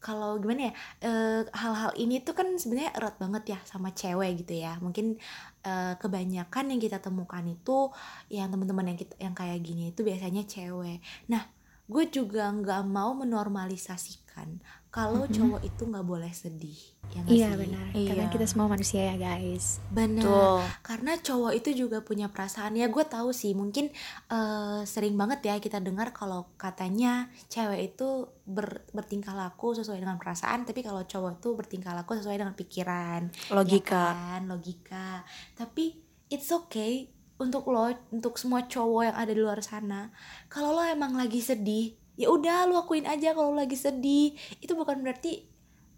kalau 0.00 0.40
gimana 0.40 0.60
ya 0.68 0.72
eh, 1.04 1.40
hal-hal 1.52 1.92
ini 2.00 2.24
tuh 2.24 2.32
kan 2.32 2.48
sebenarnya 2.56 2.96
erat 2.96 3.20
banget 3.20 3.56
ya 3.56 3.58
sama 3.68 3.92
cewek 3.92 4.42
gitu 4.44 4.64
ya. 4.64 4.80
Mungkin 4.80 5.20
eh, 5.62 5.94
kebanyakan 6.00 6.64
yang 6.72 6.80
kita 6.80 6.98
temukan 7.04 7.44
itu 7.44 7.92
yang 8.32 8.48
teman-teman 8.48 8.96
yang 8.96 8.98
kita 8.98 9.14
yang 9.20 9.34
kayak 9.36 9.60
gini 9.60 9.92
itu 9.92 10.00
biasanya 10.00 10.42
cewek. 10.48 11.04
Nah 11.28 11.59
gue 11.90 12.04
juga 12.08 12.46
nggak 12.48 12.82
mau 12.86 13.10
menormalisasikan 13.12 14.62
kalau 14.88 15.22
cowok 15.28 15.62
itu 15.62 15.82
nggak 15.84 16.02
boleh 16.02 16.30
sedih 16.30 16.74
ya 17.10 17.22
iya 17.26 17.48
sih? 17.48 17.58
benar 17.60 17.86
Iya. 17.90 18.08
karena 18.08 18.26
kita 18.28 18.46
semua 18.46 18.66
manusia 18.66 19.02
ya 19.04 19.16
guys 19.16 19.78
Benar. 19.88 20.22
Karena 20.80 21.14
cowok 21.16 21.52
itu 21.52 21.70
juga 21.76 21.98
punya 22.00 22.26
perasaan 22.26 22.74
ya 22.74 22.86
gue 22.86 23.04
tahu 23.04 23.30
sih 23.30 23.50
mungkin 23.52 23.90
eh, 24.28 24.80
sering 24.84 25.14
banget 25.14 25.42
ya 25.44 25.54
kita 25.58 25.78
dengar 25.78 26.10
kalau 26.10 26.50
katanya 26.56 27.26
cewek 27.46 27.92
itu 27.92 28.08
ber- 28.44 28.86
bertingkah 28.88 29.34
laku 29.34 29.74
sesuai 29.74 29.98
dengan 29.98 30.14
perasaan 30.16 30.62
tapi 30.62 30.82
kalau 30.82 31.02
cowok 31.02 31.38
itu 31.38 31.48
bertingkah 31.52 31.92
laku 31.92 32.14
sesuai 32.14 32.38
dengan 32.38 32.54
pikiran 32.54 33.30
Logika. 33.50 33.94
ya 33.94 34.14
kan? 34.38 34.40
logika 34.46 35.08
tapi 35.54 35.98
it's 36.28 36.50
okay 36.50 37.10
untuk 37.40 37.64
lo 37.66 37.88
untuk 38.10 38.36
semua 38.36 38.62
cowok 38.62 39.02
yang 39.02 39.16
ada 39.16 39.32
di 39.32 39.40
luar 39.40 39.60
sana 39.60 40.12
kalau 40.46 40.70
lo 40.70 40.82
emang 40.82 41.12
lagi 41.12 41.40
sedih 41.40 41.90
ya 42.14 42.28
udah 42.28 42.64
lo 42.64 42.78
akuin 42.78 43.04
aja 43.04 43.32
kalau 43.32 43.50
lo 43.50 43.58
lagi 43.58 43.74
sedih 43.74 44.30
itu 44.58 44.72
bukan 44.72 45.00
berarti 45.00 45.48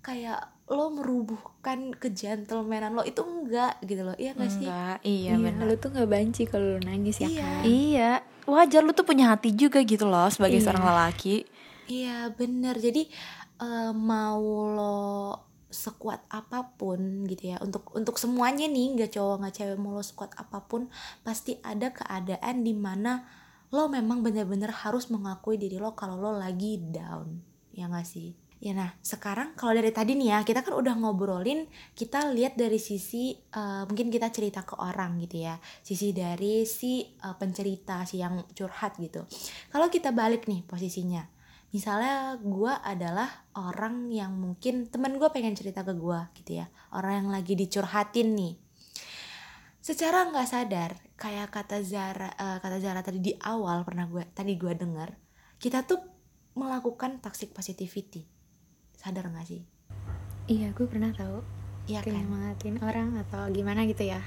kayak 0.01 0.39
lo 0.67 0.89
merubuhkan 0.89 1.93
kejentlemenan 1.93 2.91
lo 2.93 3.03
itu 3.03 3.21
enggak 3.21 3.77
gitu 3.83 4.03
loh 4.03 4.17
iya 4.17 4.33
gak 4.33 4.49
sih 4.49 4.65
Enggak, 4.65 4.99
iya 5.03 5.33
benar. 5.37 5.63
lo 5.65 5.75
tuh 5.77 5.91
nggak 5.91 6.09
banci 6.09 6.43
kalau 6.45 6.67
lo 6.69 6.81
nangis 6.81 7.19
ya 7.19 7.29
Iya. 7.29 7.43
kan 7.43 7.63
Iya, 7.63 8.11
wajar 8.45 8.81
lu 8.81 8.91
tuh 8.91 9.05
punya 9.05 9.29
hati 9.29 9.51
juga 9.53 9.79
gitu 9.81 10.05
loh 10.05 10.27
sebagai 10.27 10.59
Iya. 10.59 10.65
seorang 10.65 10.85
lelaki. 10.85 11.47
Iya 11.85 12.31
bener 12.33 12.75
jadi 12.77 13.03
eh, 13.59 13.93
mau 13.93 14.43
lo 14.69 15.03
sekuat 15.73 16.29
apa 16.29 16.77
pun 16.77 17.25
gitu 17.27 17.51
ya. 17.51 17.57
Untuk 17.65 17.91
untuk 17.97 18.21
semuanya 18.21 18.69
nih 18.69 18.95
nggak 19.01 19.17
cowok 19.17 19.37
nggak 19.43 19.55
cewek 19.57 19.79
mau 19.81 19.97
lo 19.97 20.05
sekuat 20.05 20.37
apa 20.37 20.69
pun 20.69 20.93
pasti 21.25 21.59
ada 21.65 21.91
keadaan 21.91 22.63
di 22.63 22.77
mana 22.77 23.25
lo 23.73 23.89
memang 23.89 24.21
bener-bener 24.21 24.69
harus 24.69 25.09
mengakui 25.09 25.57
diri 25.57 25.81
lo 25.81 25.97
kalau 25.97 26.21
lo 26.21 26.37
lagi 26.37 26.79
down. 26.79 27.41
Ya 27.73 27.89
nggak 27.89 28.05
sih? 28.05 28.37
Ya 28.63 28.79
nah 28.79 28.95
sekarang 29.03 29.59
kalau 29.59 29.75
dari 29.75 29.91
tadi 29.91 30.15
nih 30.15 30.39
ya 30.39 30.39
kita 30.47 30.63
kan 30.63 30.79
udah 30.79 30.95
ngobrolin 30.95 31.67
kita 31.99 32.31
lihat 32.31 32.55
dari 32.55 32.79
sisi 32.79 33.35
eh, 33.35 33.83
mungkin 33.91 34.07
kita 34.07 34.31
cerita 34.31 34.63
ke 34.63 34.79
orang 34.79 35.19
gitu 35.25 35.43
ya. 35.43 35.59
Sisi 35.83 36.15
dari 36.15 36.63
si 36.69 37.03
eh, 37.03 37.35
pencerita 37.35 38.07
si 38.07 38.23
yang 38.23 38.47
curhat 38.55 39.01
gitu. 39.03 39.27
Kalau 39.73 39.91
kita 39.91 40.15
balik 40.15 40.47
nih 40.47 40.63
posisinya 40.63 41.42
misalnya 41.73 42.37
gue 42.37 42.73
adalah 42.85 43.49
orang 43.57 44.13
yang 44.13 44.37
mungkin 44.37 44.93
temen 44.93 45.17
gue 45.17 45.29
pengen 45.33 45.57
cerita 45.57 45.81
ke 45.81 45.97
gue 45.97 46.21
gitu 46.37 46.61
ya. 46.61 46.69
Orang 46.93 47.25
yang 47.25 47.29
lagi 47.33 47.57
dicurhatin 47.57 48.37
nih. 48.37 48.55
Secara 49.83 50.29
nggak 50.31 50.47
sadar 50.47 50.91
kayak 51.17 51.49
kata 51.51 51.81
Zara 51.83 52.29
eh, 52.37 52.59
kata 52.61 52.79
Zara 52.79 53.01
tadi 53.01 53.19
di 53.19 53.33
awal 53.41 53.83
pernah 53.83 54.07
gue 54.07 54.23
tadi 54.31 54.55
gue 54.55 54.73
dengar 54.77 55.17
kita 55.59 55.83
tuh 55.89 55.99
melakukan 56.55 57.25
toxic 57.25 57.57
positivity. 57.57 58.29
Sadar 58.93 59.33
nggak 59.33 59.49
sih? 59.49 59.65
Iya 60.53 60.77
gue 60.77 60.87
pernah 60.87 61.11
tahu. 61.17 61.41
Iya 61.89 62.05
kayak 62.05 62.15
kan? 62.15 62.29
Ngelatih 62.29 62.71
orang 62.85 63.09
atau 63.27 63.49
gimana 63.49 63.89
gitu 63.89 64.07
ya. 64.07 64.21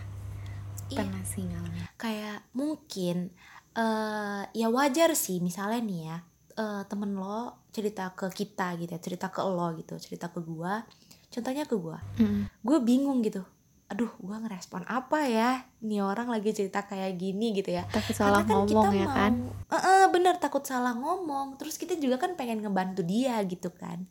Iya. 0.90 1.02
pernah 1.02 1.24
sih 1.24 1.46
ngalamin. 1.46 1.82
Kayak 1.98 2.46
mungkin 2.58 3.30
eh 3.78 4.44
ya 4.56 4.68
wajar 4.74 5.14
sih 5.14 5.44
misalnya 5.44 5.82
nih 5.84 6.02
ya 6.10 6.18
eh, 6.56 6.84
temen 6.88 7.12
lo 7.16 7.68
cerita 7.76 8.16
ke 8.16 8.32
kita 8.32 8.80
gitu 8.80 8.92
ya 8.96 9.00
cerita 9.04 9.28
ke 9.28 9.44
lo 9.44 9.76
gitu 9.76 10.00
cerita 10.00 10.32
ke 10.32 10.40
gua. 10.40 10.84
Contohnya 11.28 11.68
ke 11.68 11.76
gua. 11.76 12.00
Mm. 12.16 12.48
gue 12.64 12.78
bingung 12.80 13.20
gitu. 13.20 13.44
Aduh 13.92 14.10
gua 14.24 14.40
ngerespon 14.40 14.88
apa 14.88 15.28
ya? 15.28 15.68
Nih 15.84 16.00
orang 16.00 16.32
lagi 16.32 16.56
cerita 16.56 16.88
kayak 16.88 17.20
gini 17.20 17.52
gitu 17.52 17.76
ya. 17.76 17.84
Takut 17.92 18.16
salah 18.16 18.42
Karena 18.48 18.64
ngomong 18.64 18.92
ya 18.96 19.08
kan? 19.12 19.34
Eh, 19.68 19.76
eh, 19.76 20.06
bener 20.10 20.40
takut 20.40 20.64
salah 20.64 20.96
ngomong. 20.96 21.60
Terus 21.60 21.76
kita 21.76 22.00
juga 22.00 22.18
kan 22.18 22.40
pengen 22.40 22.64
ngebantu 22.64 23.04
dia 23.04 23.36
gitu 23.44 23.70
kan. 23.76 24.08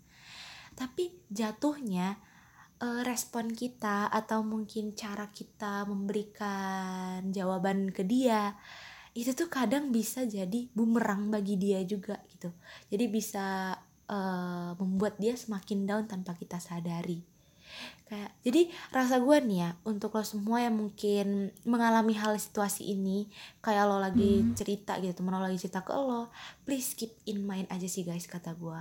Tapi 0.77 1.17
jatuhnya 1.33 2.21
eh, 2.85 3.01
respon 3.09 3.49
kita 3.57 4.13
atau 4.13 4.45
mungkin 4.45 4.93
cara 4.93 5.33
kita 5.33 5.89
memberikan 5.89 7.33
jawaban 7.33 7.89
ke 7.89 8.05
dia 8.05 8.53
itu 9.15 9.31
tuh 9.31 9.47
kadang 9.47 9.95
bisa 9.95 10.27
jadi 10.27 10.67
bumerang 10.75 11.31
bagi 11.31 11.55
dia 11.55 11.81
juga 11.87 12.19
gitu. 12.35 12.51
Jadi 12.91 13.05
bisa 13.07 13.79
eh, 14.11 14.71
membuat 14.75 15.17
dia 15.23 15.39
semakin 15.39 15.87
down 15.87 16.05
tanpa 16.11 16.35
kita 16.35 16.59
sadari. 16.59 17.23
Kayak 18.05 18.31
jadi 18.45 18.63
rasa 18.93 19.19
gue 19.19 19.39
nih 19.41 19.59
ya 19.65 19.71
untuk 19.89 20.15
lo 20.15 20.23
semua 20.23 20.63
yang 20.63 20.77
mungkin 20.77 21.51
mengalami 21.65 22.15
hal 22.15 22.37
situasi 22.37 22.93
ini 22.93 23.27
kayak 23.65 23.89
lo 23.89 23.99
lagi 23.99 24.45
cerita 24.55 25.01
gitu 25.01 25.25
temen 25.25 25.35
lo 25.35 25.43
lagi 25.43 25.59
cerita 25.59 25.83
ke 25.83 25.91
lo 25.97 26.31
please 26.69 26.95
keep 26.95 27.17
in 27.27 27.43
mind 27.43 27.67
aja 27.73 27.89
sih 27.89 28.05
guys 28.07 28.29
kata 28.29 28.55
gue 28.55 28.79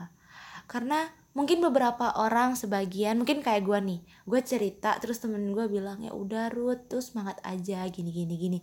karena 0.67 1.09
mungkin 1.33 1.65
beberapa 1.65 2.13
orang 2.13 2.53
sebagian 2.53 3.17
mungkin 3.17 3.41
kayak 3.41 3.65
gue 3.65 3.79
nih 3.81 3.99
gue 4.29 4.41
cerita 4.45 4.93
terus 5.01 5.17
temen 5.17 5.49
gue 5.49 5.65
bilang 5.65 5.97
ya 6.05 6.13
udah 6.13 6.53
Ruth 6.53 6.85
tuh 6.87 7.01
semangat 7.01 7.41
aja 7.41 7.81
gini 7.89 8.13
gini 8.13 8.35
gini 8.37 8.59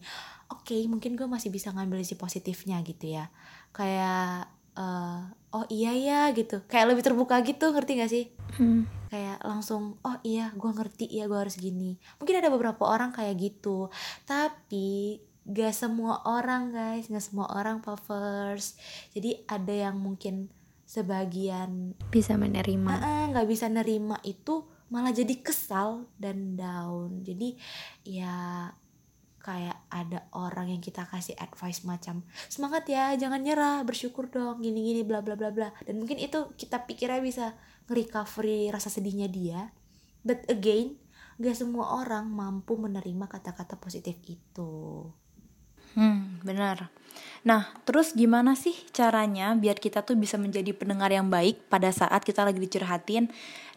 oke 0.50 0.76
mungkin 0.90 1.14
gue 1.16 1.26
masih 1.26 1.48
bisa 1.54 1.70
ngambil 1.70 2.02
si 2.02 2.14
positifnya 2.18 2.82
gitu 2.82 3.14
ya. 3.16 3.30
Kayak 3.74 4.50
eh, 4.76 5.20
oh 5.54 5.64
iya 5.70 5.92
ya 5.94 6.20
gitu. 6.34 6.62
Kayak 6.66 6.94
lebih 6.94 7.02
terbuka 7.06 7.42
gitu 7.42 7.70
ngerti 7.74 7.92
gak 7.98 8.12
sih? 8.12 8.26
Hmm. 8.58 8.84
kayak 9.10 9.42
langsung 9.42 9.98
oh 10.06 10.22
iya 10.22 10.54
gue 10.54 10.70
ngerti 10.70 11.10
ya 11.10 11.26
gue 11.26 11.38
harus 11.38 11.58
gini. 11.58 11.98
Mungkin 12.22 12.38
ada 12.38 12.50
beberapa 12.50 12.86
orang 12.86 13.10
kayak 13.10 13.34
gitu. 13.38 13.90
Tapi 14.26 15.18
gak 15.50 15.74
semua 15.74 16.22
orang 16.26 16.70
guys. 16.70 17.10
Gak 17.10 17.24
semua 17.24 17.50
orang 17.50 17.82
puffers. 17.82 18.78
Jadi 19.10 19.42
ada 19.50 19.74
yang 19.74 19.98
mungkin 19.98 20.46
sebagian 20.90 21.94
bisa 22.10 22.34
menerima. 22.34 22.90
"Ah, 22.90 23.30
nggak 23.30 23.46
bisa 23.46 23.70
nerima 23.70 24.18
itu 24.26 24.66
malah 24.90 25.14
jadi 25.14 25.38
kesal 25.38 26.10
dan 26.18 26.58
down. 26.58 27.22
Jadi 27.22 27.54
ya 28.02 28.66
kayak 29.40 29.76
ada 29.88 30.28
orang 30.36 30.68
yang 30.68 30.82
kita 30.84 31.08
kasih 31.08 31.32
advice 31.40 31.82
macam 31.88 32.20
semangat 32.52 32.84
ya 32.92 33.16
jangan 33.16 33.40
nyerah 33.40 33.80
bersyukur 33.88 34.28
dong 34.28 34.60
gini 34.60 34.92
gini 34.92 35.02
bla 35.02 35.24
bla 35.24 35.32
bla 35.34 35.48
bla 35.48 35.72
dan 35.88 35.96
mungkin 35.96 36.20
itu 36.20 36.52
kita 36.60 36.84
pikirnya 36.84 37.24
bisa 37.24 37.56
nge-recovery 37.88 38.68
rasa 38.68 38.92
sedihnya 38.92 39.32
dia 39.32 39.72
but 40.20 40.44
again 40.52 41.00
gak 41.40 41.56
semua 41.56 42.04
orang 42.04 42.28
mampu 42.28 42.76
menerima 42.76 43.24
kata-kata 43.26 43.80
positif 43.80 44.20
itu 44.28 45.08
Hmm, 45.98 46.38
benar. 46.46 46.86
Nah, 47.42 47.66
terus 47.82 48.14
gimana 48.14 48.54
sih 48.54 48.76
caranya 48.94 49.58
biar 49.58 49.74
kita 49.74 50.06
tuh 50.06 50.14
bisa 50.14 50.38
menjadi 50.38 50.70
pendengar 50.70 51.10
yang 51.10 51.26
baik 51.26 51.66
pada 51.66 51.90
saat 51.90 52.22
kita 52.22 52.46
lagi 52.46 52.62
dicurhatin? 52.62 53.26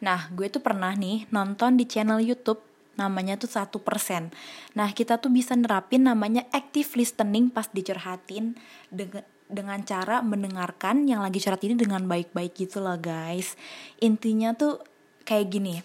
Nah, 0.03 0.29
gue 0.29 0.45
tuh 0.51 0.61
pernah 0.61 0.93
nih 0.93 1.25
nonton 1.33 1.73
di 1.73 1.89
channel 1.89 2.21
YouTube 2.21 2.61
namanya 2.93 3.39
tuh 3.39 3.49
satu 3.49 3.81
persen. 3.81 4.29
Nah, 4.77 4.93
kita 4.93 5.17
tuh 5.17 5.33
bisa 5.33 5.57
nerapin 5.57 6.05
namanya 6.05 6.45
active 6.53 6.93
listening 6.97 7.49
pas 7.49 7.69
dicurhatin 7.69 8.57
dengan 8.93 9.25
dengan 9.53 9.79
cara 9.85 10.25
mendengarkan 10.25 11.05
yang 11.05 11.21
lagi 11.21 11.37
curhat 11.37 11.61
ini 11.61 11.77
dengan 11.77 12.09
baik-baik 12.09 12.57
gitu 12.57 12.81
loh 12.81 12.97
guys. 12.97 13.53
Intinya 14.01 14.57
tuh 14.57 14.81
kayak 15.29 15.47
gini. 15.53 15.75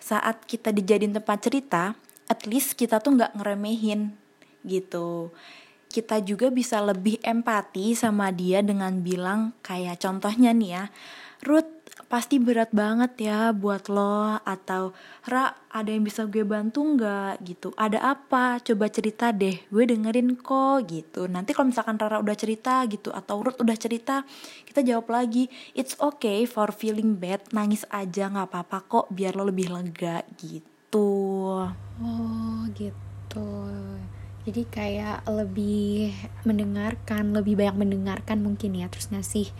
Saat 0.00 0.48
kita 0.48 0.72
dijadiin 0.72 1.12
tempat 1.12 1.44
cerita, 1.44 1.92
at 2.30 2.48
least 2.48 2.80
kita 2.80 3.02
tuh 3.02 3.20
nggak 3.20 3.36
ngeremehin 3.36 4.16
gitu 4.64 5.34
kita 5.90 6.22
juga 6.22 6.54
bisa 6.54 6.78
lebih 6.78 7.18
empati 7.20 7.98
sama 7.98 8.30
dia 8.30 8.62
dengan 8.62 9.02
bilang 9.02 9.58
kayak 9.66 9.98
contohnya 9.98 10.54
nih 10.54 10.70
ya 10.78 10.84
Ruth 11.42 11.79
pasti 12.10 12.42
berat 12.42 12.74
banget 12.74 13.30
ya 13.30 13.54
buat 13.54 13.86
lo 13.86 14.42
atau 14.42 14.90
Ra 15.22 15.54
ada 15.70 15.86
yang 15.94 16.02
bisa 16.02 16.26
gue 16.26 16.42
bantu 16.42 16.82
nggak? 16.82 17.38
Gitu. 17.46 17.70
Ada 17.78 18.18
apa? 18.18 18.58
Coba 18.58 18.90
cerita 18.90 19.30
deh. 19.30 19.62
Gue 19.70 19.86
dengerin 19.86 20.34
kok. 20.34 20.90
Gitu. 20.90 21.30
Nanti 21.30 21.54
kalau 21.54 21.70
misalkan 21.70 21.94
Rara 21.94 22.18
udah 22.18 22.34
cerita 22.34 22.82
gitu 22.90 23.14
atau 23.14 23.46
Ruth 23.46 23.62
udah 23.62 23.78
cerita 23.78 24.26
kita 24.66 24.82
jawab 24.82 25.06
lagi 25.14 25.46
it's 25.78 25.94
okay 26.02 26.42
for 26.50 26.74
feeling 26.74 27.14
bad. 27.14 27.38
Nangis 27.54 27.86
aja 27.94 28.26
nggak 28.26 28.50
apa-apa 28.50 28.78
kok 28.90 29.06
biar 29.14 29.38
lo 29.38 29.46
lebih 29.46 29.70
lega. 29.70 30.26
Gitu. 30.34 31.14
Oh 32.02 32.60
gitu. 32.74 33.70
Jadi 34.40 34.66
kayak 34.66 35.28
lebih 35.30 36.10
mendengarkan, 36.42 37.36
lebih 37.36 37.60
banyak 37.60 37.76
mendengarkan 37.86 38.40
mungkin 38.40 38.72
ya, 38.72 38.88
terus 38.88 39.12
ngasih 39.12 39.52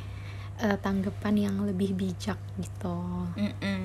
eh, 0.60 0.78
tanggapan 0.78 1.34
yang 1.50 1.56
lebih 1.64 1.96
bijak 1.96 2.38
gitu. 2.60 3.26
Mm-mm. 3.34 3.82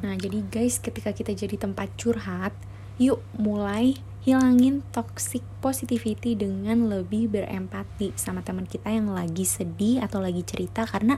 Nah, 0.00 0.14
jadi 0.16 0.40
guys, 0.48 0.80
ketika 0.80 1.12
kita 1.12 1.36
jadi 1.36 1.56
tempat 1.60 1.92
curhat, 2.00 2.56
yuk 3.00 3.20
mulai 3.36 3.96
hilangin 4.20 4.84
toxic 4.92 5.40
positivity 5.64 6.36
dengan 6.36 6.92
lebih 6.92 7.32
berempati 7.32 8.12
sama 8.20 8.44
teman 8.44 8.68
kita 8.68 8.92
yang 8.92 9.08
lagi 9.08 9.48
sedih 9.48 10.04
atau 10.04 10.20
lagi 10.20 10.44
cerita 10.44 10.84
karena 10.84 11.16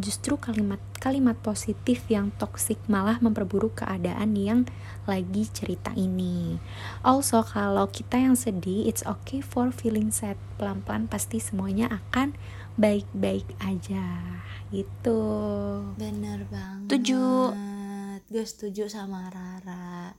justru 0.00 0.40
kalimat-kalimat 0.40 1.36
positif 1.44 2.06
yang 2.08 2.32
toxic 2.40 2.80
malah 2.88 3.20
memperburuk 3.20 3.84
keadaan 3.84 4.32
yang 4.38 4.60
lagi 5.04 5.44
cerita 5.50 5.92
ini. 5.98 6.56
Also, 7.02 7.42
kalau 7.42 7.90
kita 7.90 8.16
yang 8.16 8.38
sedih, 8.38 8.86
it's 8.86 9.02
okay 9.04 9.42
for 9.42 9.74
feeling 9.74 10.14
sad. 10.14 10.38
Pelan-pelan 10.56 11.10
pasti 11.10 11.42
semuanya 11.42 11.90
akan 11.90 12.32
baik-baik 12.78 13.46
aja. 13.60 14.06
Gitu. 14.70 15.20
Bener 15.98 16.44
banget 16.48 16.88
Setuju. 16.88 17.52
Gue 18.28 18.44
setuju 18.44 18.92
sama 18.92 19.32
Rara 19.32 20.12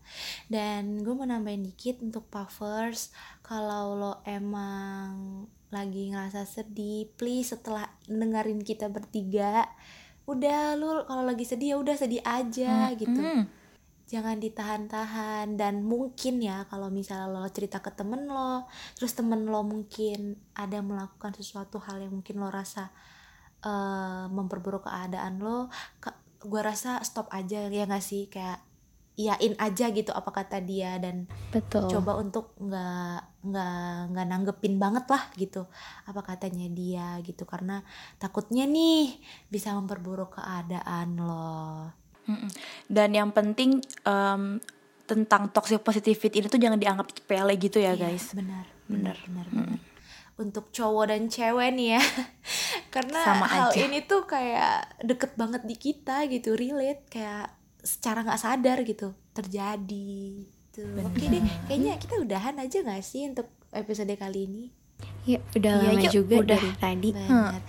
Dan 0.50 1.06
gue 1.06 1.14
mau 1.14 1.30
nambahin 1.30 1.62
dikit 1.62 2.02
untuk 2.02 2.26
puffers 2.26 3.14
Kalau 3.46 3.94
lo 3.94 4.14
emang 4.26 5.46
lagi 5.70 6.10
ngerasa 6.10 6.42
sedih 6.50 7.06
Please 7.14 7.54
setelah 7.54 7.86
dengerin 8.10 8.66
kita 8.66 8.90
bertiga 8.90 9.70
Udah 10.26 10.74
lu 10.74 11.06
kalau 11.06 11.22
lagi 11.22 11.46
sedih 11.46 11.74
ya 11.74 11.78
udah 11.78 11.96
sedih 11.98 12.26
aja 12.26 12.90
gitu 12.98 13.14
Mm. 13.14 13.59
Jangan 14.10 14.42
ditahan-tahan 14.42 15.54
dan 15.54 15.86
mungkin 15.86 16.42
ya 16.42 16.66
kalau 16.66 16.90
misalnya 16.90 17.30
lo 17.30 17.46
cerita 17.54 17.78
ke 17.78 17.94
temen 17.94 18.26
lo 18.26 18.66
terus 18.98 19.14
temen 19.14 19.46
lo 19.46 19.62
mungkin 19.62 20.34
ada 20.58 20.82
melakukan 20.82 21.38
sesuatu 21.38 21.78
hal 21.78 22.02
yang 22.02 22.18
mungkin 22.18 22.42
lo 22.42 22.50
rasa 22.50 22.90
eh, 23.62 24.26
memperburuk 24.34 24.90
keadaan 24.90 25.38
lo 25.38 25.70
gue 26.42 26.62
rasa 26.64 27.06
stop 27.06 27.30
aja 27.30 27.70
ya 27.70 27.86
nggak 27.86 28.02
sih 28.02 28.26
kayak 28.32 28.66
iyain 29.20 29.52
aja 29.60 29.92
gitu 29.92 30.16
apa 30.16 30.32
kata 30.32 30.64
dia 30.64 30.96
dan 30.96 31.28
Betul. 31.52 31.92
coba 31.92 32.16
untuk 32.16 32.56
nggak 32.56 33.44
nggak 33.52 34.16
nggak 34.16 34.28
nanggepin 34.32 34.80
banget 34.80 35.04
lah 35.12 35.28
gitu 35.36 35.68
apa 36.08 36.24
katanya 36.24 36.72
dia 36.72 37.20
gitu 37.28 37.44
karena 37.44 37.84
takutnya 38.16 38.64
nih 38.64 39.20
bisa 39.52 39.76
memperburuk 39.76 40.40
keadaan 40.40 41.20
lo. 41.20 41.92
Dan 42.86 43.10
yang 43.12 43.30
penting 43.30 43.78
em, 44.04 44.60
tentang 45.04 45.50
toxic 45.50 45.80
positivity 45.80 46.40
ini 46.40 46.48
tuh 46.48 46.58
jangan 46.58 46.78
dianggap 46.78 47.10
sepele 47.10 47.54
gitu 47.56 47.78
ya 47.78 47.92
Iya, 47.92 48.02
guys. 48.04 48.32
benar. 48.32 48.66
Benar 48.86 49.16
benar 49.24 49.46
benar. 49.48 49.80
Untuk 50.36 50.70
cowok 50.70 51.06
dan 51.08 51.28
cewek 51.28 51.70
nih 51.72 51.98
ya. 51.98 52.02
Karena 52.94 53.20
Sama 53.20 53.46
hal 53.46 53.70
aja. 53.70 53.80
ini 53.82 54.02
tuh 54.02 54.24
kayak 54.24 55.02
deket 55.02 55.34
banget 55.36 55.62
di 55.64 55.76
kita 55.76 56.26
gitu 56.26 56.54
relate. 56.54 57.06
Kayak 57.08 57.54
secara 57.80 58.22
nggak 58.22 58.38
sadar 58.38 58.78
gitu 58.82 59.16
terjadi 59.32 60.44
tuh 60.70 61.00
oke 61.00 61.16
deh 61.18 61.40
kayaknya 61.64 61.96
kita 61.96 62.20
udahan 62.20 62.60
aja 62.60 62.84
nggak 62.84 63.00
sih 63.00 63.24
untuk 63.24 63.48
episode 63.72 64.12
kali 64.14 64.46
ini? 64.46 64.64
Ya, 65.24 65.40
udah 65.54 65.74
Iya, 65.78 65.88
lama 65.90 66.02
yuk, 66.02 66.12
juga 66.14 66.36
udah. 66.38 66.48
dari 66.54 66.70
tadi. 66.76 67.10
banget 67.16 67.64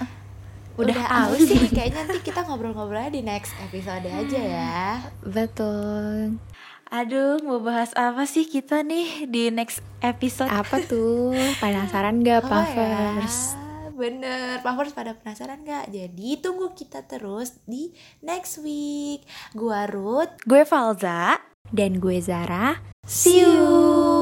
Udah 0.79 0.95
udah 0.95 1.07
aus 1.31 1.41
sih 1.43 1.59
kayaknya 1.77 2.07
nanti 2.07 2.21
kita 2.23 2.47
ngobrol-ngobrolnya 2.47 3.11
di 3.11 3.23
next 3.25 3.55
episode 3.59 4.07
aja 4.07 4.41
ya 4.41 4.85
Betul. 5.25 6.39
Aduh, 6.91 7.39
mau 7.47 7.63
bahas 7.63 7.95
apa 7.95 8.27
sih 8.27 8.51
kita 8.51 8.83
nih 8.83 9.31
di 9.31 9.55
next 9.55 9.79
episode? 10.03 10.51
Apa 10.51 10.83
tuh? 10.91 11.31
Penasaran 11.63 12.19
gak, 12.27 12.43
ya? 12.43 12.51
Puffers? 12.51 13.55
Bener, 13.95 14.59
Puffers 14.59 14.91
pada 14.91 15.15
penasaran 15.15 15.63
gak? 15.63 15.87
Jadi 15.95 16.43
tunggu 16.43 16.75
kita 16.75 17.07
terus 17.07 17.63
di 17.63 17.95
next 18.27 18.59
week 18.67 19.23
Gua 19.55 19.87
Ruth 19.87 20.35
Gue 20.43 20.67
Falza. 20.67 21.39
Dan 21.71 22.03
gue 22.03 22.19
Zara. 22.19 22.83
See 23.07 23.39
you 23.47 24.20